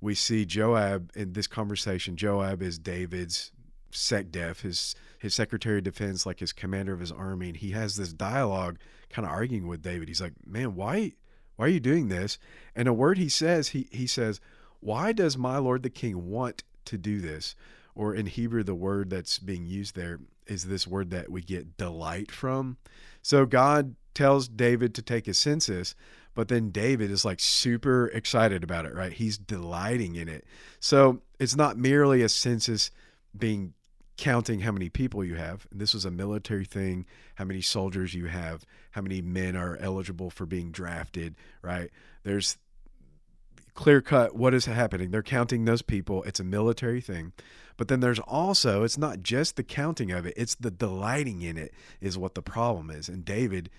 we 0.00 0.14
see 0.14 0.44
Joab 0.44 1.10
in 1.14 1.32
this 1.32 1.46
conversation. 1.46 2.16
Joab 2.16 2.62
is 2.62 2.78
David's 2.78 3.52
SecDef, 3.92 4.60
his 4.60 4.94
his 5.18 5.34
Secretary 5.34 5.78
of 5.78 5.84
Defense, 5.84 6.26
like 6.26 6.40
his 6.40 6.52
commander 6.52 6.92
of 6.92 7.00
his 7.00 7.12
army, 7.12 7.48
and 7.48 7.56
he 7.56 7.70
has 7.70 7.96
this 7.96 8.12
dialogue, 8.12 8.78
kind 9.08 9.26
of 9.26 9.32
arguing 9.32 9.66
with 9.66 9.82
David. 9.82 10.08
He's 10.08 10.20
like, 10.20 10.34
"Man, 10.46 10.74
why 10.74 11.14
why 11.56 11.66
are 11.66 11.70
you 11.70 11.80
doing 11.80 12.08
this?" 12.08 12.38
And 12.74 12.88
a 12.88 12.92
word 12.92 13.18
he 13.18 13.28
says, 13.28 13.68
he 13.68 13.88
he 13.90 14.06
says, 14.06 14.40
"Why 14.80 15.12
does 15.12 15.38
my 15.38 15.58
lord 15.58 15.82
the 15.82 15.90
king 15.90 16.28
want 16.28 16.62
to 16.86 16.98
do 16.98 17.20
this?" 17.20 17.54
Or 17.94 18.14
in 18.14 18.26
Hebrew, 18.26 18.62
the 18.62 18.74
word 18.74 19.08
that's 19.08 19.38
being 19.38 19.64
used 19.64 19.96
there 19.96 20.20
is 20.46 20.66
this 20.66 20.86
word 20.86 21.10
that 21.10 21.30
we 21.30 21.40
get 21.40 21.78
delight 21.78 22.30
from. 22.30 22.76
So 23.22 23.46
God 23.46 23.96
tells 24.12 24.48
David 24.48 24.94
to 24.94 25.02
take 25.02 25.26
a 25.26 25.34
census, 25.34 25.94
but 26.36 26.48
then 26.48 26.70
David 26.70 27.10
is 27.10 27.24
like 27.24 27.40
super 27.40 28.08
excited 28.08 28.62
about 28.62 28.84
it, 28.84 28.94
right? 28.94 29.12
He's 29.12 29.38
delighting 29.38 30.14
in 30.14 30.28
it. 30.28 30.44
So 30.78 31.22
it's 31.40 31.56
not 31.56 31.78
merely 31.78 32.20
a 32.22 32.28
census 32.28 32.90
being 33.36 33.72
counting 34.18 34.60
how 34.60 34.70
many 34.70 34.90
people 34.90 35.24
you 35.24 35.36
have. 35.36 35.66
This 35.72 35.94
was 35.94 36.04
a 36.04 36.10
military 36.10 36.66
thing, 36.66 37.06
how 37.36 37.46
many 37.46 37.62
soldiers 37.62 38.14
you 38.14 38.26
have, 38.26 38.66
how 38.90 39.00
many 39.00 39.22
men 39.22 39.56
are 39.56 39.78
eligible 39.78 40.28
for 40.28 40.44
being 40.44 40.70
drafted, 40.70 41.36
right? 41.62 41.90
There's 42.22 42.58
clear 43.74 44.02
cut 44.02 44.36
what 44.36 44.52
is 44.52 44.66
happening. 44.66 45.10
They're 45.10 45.22
counting 45.22 45.64
those 45.64 45.82
people. 45.82 46.22
It's 46.24 46.40
a 46.40 46.44
military 46.44 47.00
thing. 47.00 47.32
But 47.78 47.88
then 47.88 48.00
there's 48.00 48.18
also, 48.20 48.82
it's 48.82 48.98
not 48.98 49.22
just 49.22 49.56
the 49.56 49.62
counting 49.62 50.10
of 50.10 50.26
it, 50.26 50.34
it's 50.36 50.54
the 50.54 50.70
delighting 50.70 51.40
in 51.40 51.56
it, 51.56 51.72
is 51.98 52.18
what 52.18 52.34
the 52.34 52.42
problem 52.42 52.90
is. 52.90 53.08
And 53.08 53.24
David, 53.24 53.70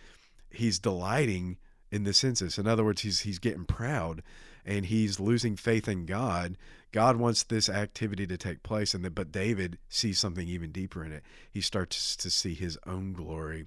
he's 0.50 0.80
delighting 0.80 1.58
in 1.91 2.03
the 2.03 2.13
census. 2.13 2.58
In 2.58 2.67
other 2.67 2.84
words, 2.84 3.01
he's 3.01 3.22
he's 3.22 3.39
getting 3.39 3.65
proud 3.65 4.22
and 4.65 4.86
he's 4.88 5.20
losing 5.20 5.56
faith 5.56 5.88
in 5.88 6.06
God. 6.06 6.58
God 6.91 7.17
wants 7.17 7.44
this 7.44 7.70
activity 7.70 8.27
to 8.27 8.38
take 8.38 8.63
place, 8.63 8.94
and 8.94 9.03
the, 9.03 9.10
but 9.10 9.32
David 9.32 9.77
sees 9.88 10.20
something 10.20 10.48
even 10.48 10.72
deeper 10.72 11.03
in 11.06 11.13
it. 11.13 11.24
He 11.50 11.62
starts 11.62 12.15
to 12.17 12.29
see 12.29 12.53
his 12.53 12.77
own 12.86 13.13
glory, 13.13 13.65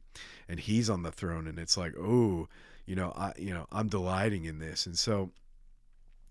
and 0.49 0.61
he's 0.61 0.91
on 0.91 1.03
the 1.03 1.13
throne, 1.13 1.47
and 1.47 1.59
it's 1.59 1.77
like, 1.77 1.95
oh, 1.99 2.49
you 2.87 2.95
know, 2.95 3.13
I, 3.17 3.33
you 3.39 3.55
know, 3.55 3.67
I'm 3.73 3.89
delighting 3.89 4.45
in 4.45 4.59
this, 4.59 4.87
and 4.87 4.99
so. 4.99 5.31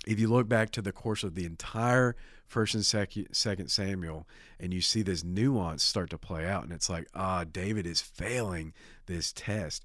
If 0.08 0.18
you 0.18 0.30
look 0.30 0.48
back 0.48 0.72
to 0.72 0.82
the 0.82 0.94
course 0.94 1.26
of 1.26 1.36
the 1.36 1.44
entire 1.44 2.16
first 2.48 2.74
and 2.74 2.86
second, 2.86 3.28
second 3.34 3.70
Samuel, 3.70 4.26
and 4.58 4.74
you 4.74 4.80
see 4.80 5.02
this 5.02 5.26
nuance 5.26 5.84
start 5.84 6.10
to 6.12 6.18
play 6.18 6.48
out, 6.48 6.64
and 6.64 6.72
it's 6.72 6.90
like, 6.90 7.08
ah, 7.14 7.44
David 7.44 7.86
is 7.86 8.00
failing 8.00 8.74
this 9.08 9.34
test 9.34 9.84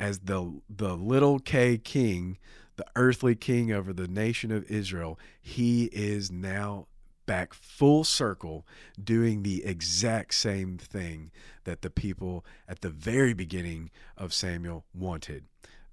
as 0.00 0.20
the 0.20 0.60
the 0.68 0.96
little 0.96 1.38
K 1.38 1.78
king, 1.78 2.38
the 2.76 2.86
earthly 2.96 3.36
king 3.36 3.70
over 3.70 3.92
the 3.92 4.08
nation 4.08 4.50
of 4.50 4.68
Israel, 4.70 5.18
he 5.40 5.84
is 5.92 6.32
now 6.32 6.86
back 7.26 7.54
full 7.54 8.02
circle 8.02 8.66
doing 9.02 9.42
the 9.42 9.64
exact 9.64 10.34
same 10.34 10.78
thing 10.78 11.30
that 11.64 11.82
the 11.82 11.90
people 11.90 12.44
at 12.66 12.80
the 12.80 12.88
very 12.90 13.34
beginning 13.34 13.90
of 14.16 14.34
Samuel 14.34 14.84
wanted. 14.92 15.44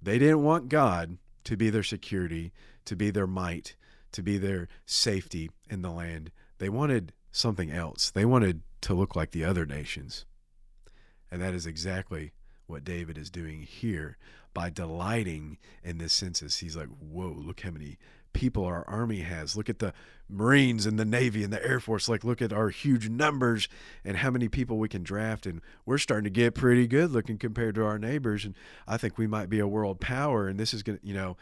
They 0.02 0.18
didn't 0.18 0.42
want 0.42 0.68
God 0.68 1.18
to 1.44 1.56
be 1.56 1.70
their 1.70 1.82
security, 1.82 2.52
to 2.86 2.96
be 2.96 3.10
their 3.10 3.26
might, 3.26 3.76
to 4.12 4.22
be 4.22 4.38
their 4.38 4.68
safety 4.86 5.50
in 5.70 5.82
the 5.82 5.90
land. 5.90 6.32
They 6.58 6.68
wanted 6.68 7.12
something 7.30 7.70
else. 7.70 8.10
They 8.10 8.24
wanted 8.24 8.62
to 8.80 8.94
look 8.94 9.14
like 9.14 9.30
the 9.30 9.44
other 9.44 9.66
nations. 9.66 10.24
And 11.30 11.42
that 11.42 11.54
is 11.54 11.66
exactly 11.66 12.32
what 12.68 12.84
David 12.84 13.18
is 13.18 13.30
doing 13.30 13.62
here 13.62 14.16
by 14.54 14.70
delighting 14.70 15.58
in 15.82 15.98
this 15.98 16.12
census. 16.12 16.58
He's 16.58 16.76
like, 16.76 16.88
whoa, 16.88 17.34
look 17.36 17.60
how 17.60 17.70
many 17.70 17.98
people 18.32 18.64
our 18.64 18.86
army 18.86 19.20
has. 19.20 19.56
Look 19.56 19.68
at 19.68 19.78
the 19.78 19.92
Marines 20.28 20.86
and 20.86 20.98
the 20.98 21.04
Navy 21.04 21.42
and 21.42 21.52
the 21.52 21.64
Air 21.64 21.80
Force. 21.80 22.08
Like, 22.08 22.24
look 22.24 22.42
at 22.42 22.52
our 22.52 22.68
huge 22.68 23.08
numbers 23.08 23.68
and 24.04 24.18
how 24.18 24.30
many 24.30 24.48
people 24.48 24.78
we 24.78 24.88
can 24.88 25.02
draft. 25.02 25.46
And 25.46 25.60
we're 25.86 25.98
starting 25.98 26.24
to 26.24 26.30
get 26.30 26.54
pretty 26.54 26.86
good 26.86 27.10
looking 27.10 27.38
compared 27.38 27.74
to 27.76 27.84
our 27.84 27.98
neighbors. 27.98 28.44
And 28.44 28.54
I 28.86 28.96
think 28.96 29.16
we 29.16 29.26
might 29.26 29.48
be 29.48 29.58
a 29.58 29.66
world 29.66 30.00
power. 30.00 30.46
And 30.46 30.60
this 30.60 30.74
is 30.74 30.82
going 30.82 30.98
to, 30.98 31.06
you 31.06 31.14
know, 31.14 31.36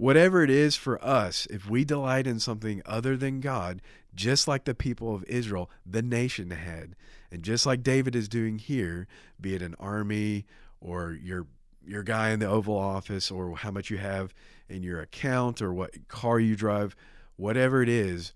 whatever 0.00 0.42
it 0.42 0.48
is 0.48 0.76
for 0.76 1.02
us, 1.04 1.46
if 1.50 1.68
we 1.68 1.84
delight 1.84 2.26
in 2.26 2.40
something 2.40 2.80
other 2.86 3.18
than 3.18 3.38
God, 3.38 3.82
just 4.14 4.48
like 4.48 4.64
the 4.64 4.74
people 4.74 5.14
of 5.14 5.24
Israel, 5.24 5.70
the 5.84 6.00
nation 6.00 6.50
had, 6.52 6.96
and 7.30 7.42
just 7.42 7.66
like 7.66 7.82
David 7.82 8.16
is 8.16 8.26
doing 8.26 8.58
here, 8.58 9.06
be 9.38 9.54
it 9.54 9.60
an 9.60 9.76
army 9.78 10.46
or 10.80 11.12
your 11.12 11.46
your 11.86 12.02
guy 12.02 12.30
in 12.30 12.40
the 12.40 12.46
Oval 12.46 12.78
Office 12.78 13.30
or 13.30 13.54
how 13.56 13.70
much 13.70 13.90
you 13.90 13.98
have 13.98 14.32
in 14.70 14.82
your 14.82 15.00
account 15.00 15.60
or 15.60 15.72
what 15.72 16.08
car 16.08 16.40
you 16.40 16.56
drive, 16.56 16.96
whatever 17.36 17.82
it 17.82 17.88
is, 17.88 18.32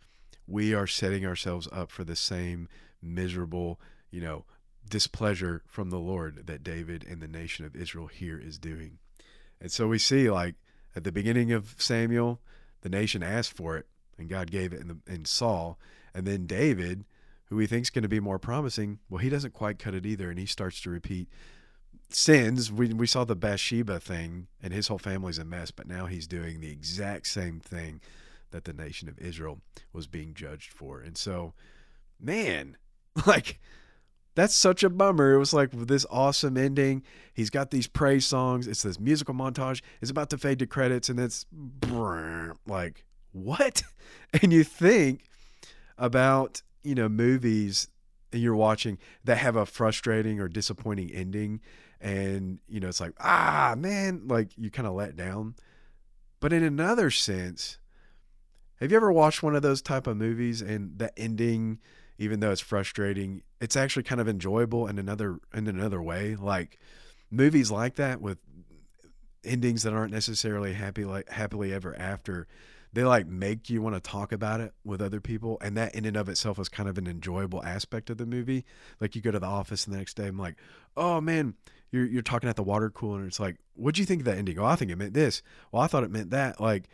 we 0.47 0.75
are 0.75 0.87
setting 0.87 1.25
ourselves 1.25 1.66
up 1.73 1.90
for 1.90 2.04
the 2.04 2.16
same 2.16 2.68
miserable, 3.00 3.80
you 4.11 4.21
know, 4.21 4.44
displeasure 4.88 5.62
from 5.66 5.88
the 5.88 5.99
Lord 5.99 6.47
that 6.47 6.62
David 6.62 7.06
and 7.09 7.23
the 7.23 7.28
nation 7.28 7.64
of 7.64 7.75
Israel 7.75 8.09
here 8.09 8.38
is 8.38 8.59
doing. 8.59 8.99
And 9.61 9.73
so 9.73 9.88
we 9.88 9.99
see 9.99 10.30
like 10.30 10.56
at 10.97 11.05
the 11.05 11.13
beginning 11.13 11.53
of 11.53 11.75
Samuel, 11.79 12.41
the 12.83 12.89
nation 12.89 13.23
asked 13.23 13.53
for 13.53 13.77
it 13.77 13.87
and 14.19 14.29
God 14.29 14.51
gave 14.51 14.73
it 14.73 14.81
in, 14.81 14.89
the, 14.89 14.99
in 15.07 15.25
Saul. 15.25 15.79
And 16.15 16.27
then 16.27 16.47
David 16.47 17.05
who 17.47 17.59
he 17.59 17.67
thinks 17.67 17.91
going 17.91 18.03
to 18.03 18.09
be 18.09 18.21
more 18.21 18.39
promising, 18.39 18.99
well, 19.09 19.19
he 19.19 19.29
doesn't 19.29 19.53
quite 19.53 19.79
cut 19.79 19.95
it 19.95 20.07
either, 20.07 20.31
and 20.31 20.39
he 20.39 20.47
starts 20.47 20.81
to 20.83 20.91
repeat 20.91 21.29
sins. 22.09 22.73
We 22.73 22.93
we 22.93 23.07
saw 23.07 23.25
the 23.25 23.37
Bathsheba 23.37 24.01
thing, 24.01 24.49
and 24.63 24.73
his 24.73 24.89
whole 24.89 24.99
family's 24.99 25.39
a 25.39 25.45
mess, 25.45 25.71
but 25.71 25.87
now 25.87 26.07
he's 26.07 26.27
doing 26.27 26.61
the 26.61 26.71
exact 26.71 27.27
same 27.27 27.61
thing 27.61 28.01
that 28.51 28.65
the 28.65 28.73
nation 28.73 29.09
of 29.09 29.19
Israel 29.19 29.61
was 29.93 30.07
being 30.07 30.33
judged 30.35 30.73
for. 30.73 31.01
And 31.01 31.17
so, 31.17 31.55
man, 32.21 32.77
like 33.27 33.61
that's 34.35 34.55
such 34.55 34.83
a 34.83 34.91
bummer. 34.91 35.35
It 35.35 35.38
was 35.38 35.53
like 35.53 35.71
this 35.71 36.07
awesome 36.11 36.57
ending. 36.57 37.03
He's 37.33 37.50
got 37.50 37.71
these 37.71 37.87
praise 37.87 38.26
songs. 38.26 38.67
It's 38.67 38.83
this 38.83 38.99
musical 38.99 39.35
montage. 39.35 39.81
It's 40.00 40.11
about 40.11 40.31
to 40.31 40.38
fade 40.38 40.59
to 40.61 40.67
credits, 40.67 41.09
and 41.09 41.21
it's 41.21 41.47
like 42.67 43.05
what? 43.33 43.83
And 44.43 44.53
you 44.53 44.64
think 44.64 45.23
about 45.97 46.61
you 46.83 46.95
know 46.95 47.09
movies 47.09 47.88
you're 48.33 48.55
watching 48.55 48.99
that 49.25 49.38
have 49.38 49.57
a 49.57 49.67
frustrating 49.67 50.41
or 50.41 50.49
disappointing 50.49 51.11
ending 51.12 51.61
and 52.00 52.59
you 52.69 52.81
know 52.81 52.88
it's 52.88 53.00
like 53.00 53.12
ah 53.21 53.75
man 53.76 54.23
like 54.26 54.50
you 54.57 54.71
kind 54.71 54.87
of 54.88 54.95
let 54.95 55.17
down 55.17 55.55
but 56.41 56.53
in 56.53 56.62
another 56.62 57.11
sense 57.11 57.79
have 58.81 58.91
you 58.91 58.97
ever 58.97 59.12
watched 59.12 59.43
one 59.43 59.55
of 59.55 59.62
those 59.62 59.81
type 59.81 60.07
of 60.07 60.17
movies 60.17 60.61
and 60.61 60.99
the 60.99 61.17
ending 61.19 61.79
even 62.18 62.40
though 62.40 62.50
it's 62.50 62.61
frustrating 62.61 63.42
it's 63.64 63.76
actually 63.76 64.02
kind 64.02 64.21
of 64.21 64.28
enjoyable 64.28 64.87
in 64.87 64.99
another 64.99 65.38
in 65.54 65.66
another 65.66 66.02
way. 66.02 66.37
Like 66.37 66.78
movies 67.30 67.71
like 67.71 67.94
that 67.97 68.21
with 68.21 68.38
endings 69.42 69.83
that 69.83 69.94
aren't 69.94 70.12
necessarily 70.12 70.75
happy 70.75 71.04
like 71.04 71.28
happily 71.30 71.73
ever 71.73 71.99
after 71.99 72.47
they 72.92 73.04
like 73.04 73.26
make 73.26 73.68
you 73.68 73.83
want 73.83 73.94
to 73.94 74.00
talk 74.00 74.33
about 74.33 74.61
it 74.61 74.73
with 74.85 75.02
other 75.02 75.21
people 75.21 75.59
and 75.61 75.76
that 75.76 75.94
in 75.94 76.04
and 76.04 76.16
of 76.16 76.28
itself 76.28 76.59
is 76.59 76.68
kind 76.68 76.88
of 76.88 76.97
an 76.97 77.06
enjoyable 77.06 77.62
aspect 77.64 78.09
of 78.09 78.18
the 78.18 78.26
movie. 78.26 78.64
Like 79.00 79.16
you 79.16 79.23
go 79.23 79.30
to 79.30 79.38
the 79.38 79.47
office 79.47 79.87
the 79.87 79.97
next 79.97 80.14
day 80.14 80.26
i'm 80.26 80.38
like 80.38 80.56
oh 80.97 81.21
man 81.21 81.54
you're, 81.90 82.06
you're 82.06 82.23
talking 82.23 82.49
at 82.49 82.56
the 82.56 82.62
water 82.62 82.90
cooler 82.90 83.21
and 83.21 83.28
it's 83.28 83.40
like 83.40 83.56
what'd 83.75 83.99
you 83.99 84.04
think 84.04 84.21
of 84.21 84.26
that 84.26 84.37
ending? 84.37 84.59
Oh 84.59 84.66
i 84.66 84.76
think 84.76 84.90
it 84.90 84.97
meant 84.97 85.14
this. 85.14 85.42
Well 85.73 85.83
i 85.83 85.87
thought 85.87 86.04
it 86.04 86.11
meant 86.11 86.30
that. 86.30 86.61
Like 86.61 86.88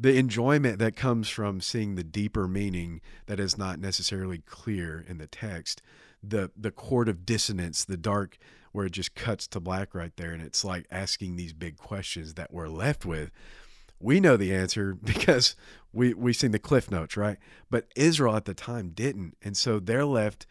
the 0.00 0.16
enjoyment 0.16 0.78
that 0.78 0.96
comes 0.96 1.28
from 1.28 1.60
seeing 1.60 1.94
the 1.94 2.02
deeper 2.02 2.48
meaning 2.48 3.02
that 3.26 3.38
is 3.38 3.58
not 3.58 3.78
necessarily 3.78 4.38
clear 4.38 5.04
in 5.06 5.18
the 5.18 5.26
text 5.26 5.82
the 6.22 6.50
the 6.56 6.70
chord 6.70 7.08
of 7.08 7.24
dissonance, 7.24 7.84
the 7.84 7.96
dark 7.96 8.38
where 8.72 8.86
it 8.86 8.92
just 8.92 9.14
cuts 9.14 9.46
to 9.48 9.60
black 9.60 9.94
right 9.94 10.12
there, 10.16 10.32
and 10.32 10.42
it's 10.42 10.64
like 10.64 10.86
asking 10.90 11.36
these 11.36 11.52
big 11.52 11.76
questions 11.76 12.34
that 12.34 12.52
we're 12.52 12.68
left 12.68 13.04
with. 13.04 13.30
We 13.98 14.20
know 14.20 14.36
the 14.36 14.54
answer 14.54 14.94
because 15.04 15.56
we 15.92 16.14
we 16.14 16.32
seen 16.32 16.52
the 16.52 16.58
cliff 16.58 16.90
notes, 16.90 17.16
right? 17.16 17.38
But 17.70 17.86
Israel 17.96 18.36
at 18.36 18.44
the 18.44 18.54
time 18.54 18.90
didn't, 18.90 19.36
and 19.42 19.56
so 19.56 19.78
they're 19.78 20.04
left 20.04 20.46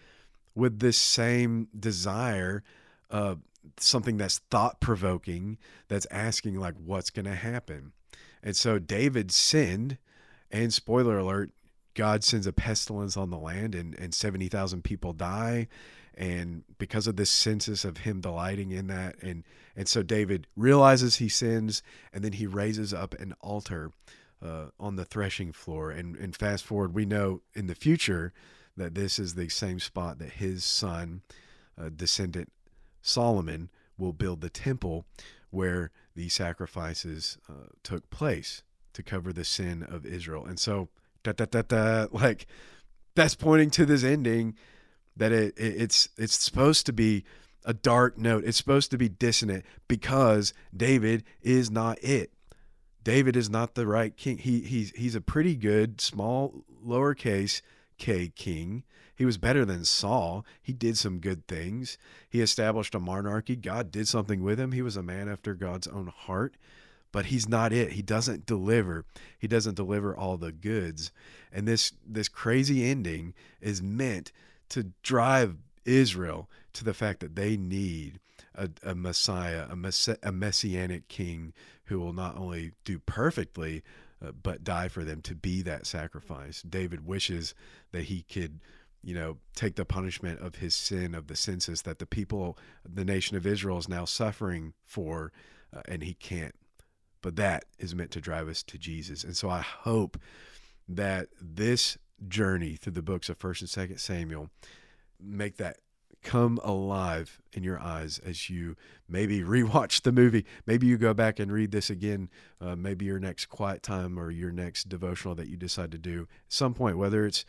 with 0.56 0.80
this 0.80 0.98
same 0.98 1.68
desire, 1.78 2.64
uh, 3.10 3.36
something 3.78 4.18
that's 4.18 4.40
thought 4.50 4.80
provoking, 4.80 5.58
that's 5.88 6.08
asking 6.12 6.56
like, 6.60 6.76
what's 6.84 7.10
going 7.10 7.26
to 7.26 7.36
happen, 7.36 7.94
and 8.42 8.56
so 8.56 8.80
David 8.80 9.32
sinned, 9.32 9.98
and 10.52 10.74
spoiler 10.74 11.18
alert, 11.18 11.52
God 11.94 12.24
sends 12.24 12.48
a 12.48 12.54
pestilence 12.54 13.18
on 13.18 13.30
the 13.30 13.38
land, 13.38 13.76
and 13.76 13.94
and 14.00 14.14
seventy 14.14 14.48
thousand 14.48 14.84
people 14.84 15.14
die, 15.14 15.68
and 16.20 16.64
because 16.78 17.08
of 17.08 17.16
this 17.16 17.30
census 17.30 17.86
of 17.86 18.00
him 18.00 18.22
delighting 18.22 18.72
in 18.72 18.88
that 18.88 19.16
and 19.22 19.44
and 19.76 19.88
so 19.88 20.04
david 20.04 20.46
realizes 20.58 21.16
he 21.16 21.30
sins 21.30 21.82
and 22.12 22.24
then 22.24 22.34
he 22.34 22.46
raises 22.46 22.94
up 22.94 23.14
an 23.16 23.34
altar 23.40 23.92
uh, 24.44 24.66
on 24.80 24.96
the 24.98 25.06
threshing 25.06 25.52
floor. 25.52 25.92
And 25.92 26.16
and 26.18 26.36
fast 26.36 26.66
forward 26.66 26.94
we 26.94 27.06
know 27.06 27.42
in 27.56 27.68
the 27.68 27.76
future 27.76 28.34
that 28.76 28.96
this 28.96 29.18
is 29.18 29.36
the 29.36 29.50
same 29.50 29.80
spot 29.80 30.20
that 30.20 30.34
his 30.34 30.64
son 30.64 31.22
uh, 31.80 31.90
descendant 31.96 32.52
solomon 33.02 33.70
will 33.98 34.14
build 34.14 34.42
the 34.42 34.50
temple 34.50 35.06
where 35.50 35.92
these 36.16 36.34
sacrifices 36.34 37.38
uh, 37.50 37.70
took 37.84 38.10
place 38.10 38.64
to 38.94 39.04
cover 39.04 39.32
the 39.34 39.46
sin 39.46 39.84
of 39.84 40.06
israel 40.06 40.46
and 40.46 40.60
so 40.60 40.90
da, 41.24 41.32
da, 41.32 41.46
da, 41.46 41.62
da, 41.62 42.08
like 42.12 42.48
that's 43.16 43.36
pointing 43.36 43.70
to 43.72 43.86
this 43.86 44.04
ending 44.04 44.56
that 45.18 45.32
it, 45.32 45.54
it, 45.58 45.82
it's 45.82 46.10
it's 46.18 46.38
supposed 46.38 46.86
to 46.86 46.94
be 46.94 47.24
a 47.66 47.74
dark 47.74 48.18
note. 48.18 48.44
It's 48.46 48.58
supposed 48.58 48.92
to 48.92 48.98
be 48.98 49.10
dissonant 49.10 49.66
because 49.88 50.54
David 50.76 51.24
is 51.42 51.70
not 51.70 52.02
it. 52.04 52.32
David 53.04 53.36
is 53.36 53.50
not 53.50 53.76
the 53.76 53.88
right 53.88 54.16
king. 54.16 54.38
He 54.38 54.62
he's 54.62 54.92
he's 54.92 55.16
a 55.16 55.22
pretty 55.22 55.56
good 55.56 56.02
small 56.02 56.64
lowercase 56.86 57.62
k 57.98 58.32
king. 58.34 58.84
He 59.20 59.26
was 59.26 59.38
better 59.38 59.66
than 59.66 59.84
Saul. 59.84 60.46
He 60.62 60.72
did 60.72 60.98
some 60.98 61.20
good 61.20 61.46
things. 61.46 61.98
He 62.30 62.40
established 62.40 62.96
a 62.96 63.02
monarchy. 63.02 63.58
God 63.58 63.92
did 63.92 64.08
something 64.08 64.42
with 64.42 64.58
him. 64.58 64.72
He 64.72 64.82
was 64.82 64.96
a 64.96 65.04
man 65.04 65.28
after 65.28 65.54
God's 65.54 65.88
own 65.88 66.08
heart. 66.08 66.56
But 67.12 67.26
he's 67.26 67.50
not 67.50 67.74
it. 67.74 67.92
He 67.92 68.02
doesn't 68.02 68.46
deliver. 68.46 69.04
He 69.38 69.46
doesn't 69.46 69.76
deliver 69.76 70.16
all 70.16 70.38
the 70.38 70.54
goods. 70.54 71.12
And 71.52 71.68
this 71.68 71.92
this 72.08 72.30
crazy 72.30 72.86
ending 72.90 73.34
is 73.60 73.84
meant 73.84 74.32
to 74.70 74.92
drive 75.04 75.58
Israel 75.84 76.50
to 76.72 76.86
the 76.86 76.94
fact 76.94 77.20
that 77.20 77.36
they 77.36 77.58
need 77.58 78.22
a, 78.56 78.70
a 78.84 78.96
Messiah, 78.96 79.66
a, 79.70 79.76
mess, 79.76 80.08
a 80.24 80.32
messianic 80.32 81.10
king 81.10 81.52
who 81.86 82.00
will 82.00 82.14
not 82.14 82.38
only 82.38 82.72
do 82.86 83.00
perfectly, 83.00 83.84
uh, 84.24 84.32
but 84.32 84.64
die 84.64 84.88
for 84.88 85.04
them 85.04 85.22
to 85.24 85.36
be 85.36 85.62
that 85.62 85.88
sacrifice. 85.88 86.62
David 86.62 87.06
wishes 87.06 87.56
that 87.92 88.04
he 88.04 88.22
could, 88.22 88.60
you 89.04 89.14
know, 89.14 89.38
take 89.56 89.76
the 89.76 89.86
punishment 89.86 90.40
of 90.42 90.56
his 90.56 90.76
sin 90.76 91.16
of 91.16 91.28
the 91.28 91.36
census 91.36 91.82
that 91.84 92.00
the 92.00 92.06
people, 92.06 92.58
the 92.84 93.06
nation 93.06 93.38
of 93.38 93.46
Israel 93.46 93.78
is 93.78 93.88
now 93.88 94.06
suffering 94.06 94.74
for, 94.84 95.32
uh, 95.76 95.82
and 95.88 96.04
he 96.04 96.14
can't. 96.14 96.56
But 97.22 97.36
that 97.38 97.66
is 97.78 97.96
meant 97.96 98.12
to 98.12 98.22
drive 98.22 98.48
us 98.48 98.64
to 98.64 98.78
Jesus. 98.78 99.24
And 99.24 99.36
so 99.36 99.50
I 99.50 99.62
hope 99.62 100.18
that 100.88 101.28
this 101.42 101.98
journey 102.28 102.76
through 102.76 102.94
the 102.94 103.02
books 103.02 103.30
of 103.30 103.38
First 103.38 103.62
and 103.62 103.70
Second 103.70 104.00
Samuel, 104.00 104.50
make 105.20 105.58
that 105.58 105.78
come 106.22 106.60
alive 106.64 107.40
in 107.54 107.64
your 107.64 107.80
eyes 107.80 108.20
as 108.20 108.50
you 108.50 108.76
maybe 109.08 109.42
rewatch 109.44 110.02
the 110.02 110.12
movie. 110.12 110.46
Maybe 110.66 110.88
you 110.88 110.98
go 110.98 111.14
back 111.14 111.40
and 111.40 111.52
read 111.52 111.72
this 111.72 111.90
again. 111.90 112.30
Uh, 112.60 112.76
maybe 112.76 113.06
your 113.06 113.20
next 113.20 113.48
quiet 113.48 113.84
time 113.84 114.20
or 114.20 114.32
your 114.32 114.52
next 114.52 114.90
devotional 114.90 115.36
that 115.36 115.48
you 115.48 115.58
decide 115.58 115.92
to 115.92 115.98
do 115.98 116.22
at 116.22 116.54
some 116.54 116.74
point, 116.74 116.98
whether 116.98 117.26
it's 117.26 117.46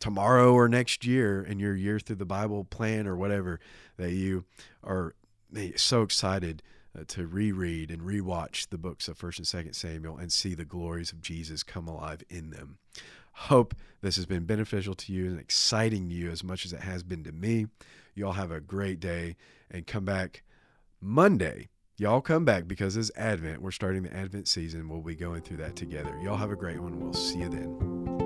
tomorrow 0.00 0.52
or 0.52 0.68
next 0.68 1.04
year 1.04 1.42
in 1.42 1.58
your 1.58 1.74
year 1.74 1.98
through 1.98 2.16
the 2.16 2.24
Bible 2.24 2.64
plan 2.64 3.06
or 3.06 3.16
whatever, 3.16 3.60
that 3.96 4.12
you 4.12 4.44
are 4.84 5.14
so 5.76 6.02
excited 6.02 6.62
uh, 6.98 7.04
to 7.08 7.26
reread 7.26 7.90
and 7.90 8.02
rewatch 8.02 8.68
the 8.68 8.78
books 8.78 9.08
of 9.08 9.16
First 9.16 9.38
and 9.38 9.46
Second 9.46 9.74
Samuel 9.74 10.16
and 10.16 10.32
see 10.32 10.54
the 10.54 10.64
glories 10.64 11.12
of 11.12 11.20
Jesus 11.20 11.62
come 11.62 11.88
alive 11.88 12.22
in 12.28 12.50
them. 12.50 12.78
Hope 13.32 13.74
this 14.00 14.16
has 14.16 14.26
been 14.26 14.44
beneficial 14.44 14.94
to 14.94 15.12
you 15.12 15.26
and 15.26 15.38
exciting 15.38 16.08
to 16.08 16.14
you 16.14 16.30
as 16.30 16.42
much 16.42 16.64
as 16.64 16.72
it 16.72 16.80
has 16.80 17.02
been 17.02 17.22
to 17.24 17.32
me. 17.32 17.66
Y'all 18.14 18.32
have 18.32 18.50
a 18.50 18.60
great 18.60 18.98
day 18.98 19.36
and 19.70 19.86
come 19.86 20.04
back 20.04 20.42
Monday. 21.00 21.68
Y'all 21.98 22.20
come 22.20 22.44
back 22.44 22.66
because 22.66 22.96
it's 22.96 23.10
Advent. 23.16 23.60
We're 23.60 23.70
starting 23.70 24.02
the 24.02 24.14
Advent 24.14 24.48
season. 24.48 24.88
We'll 24.88 25.00
be 25.00 25.14
going 25.14 25.42
through 25.42 25.58
that 25.58 25.76
together. 25.76 26.18
Y'all 26.22 26.36
have 26.36 26.50
a 26.50 26.56
great 26.56 26.80
one. 26.80 26.98
We'll 26.98 27.12
see 27.12 27.40
you 27.40 27.48
then. 27.48 28.25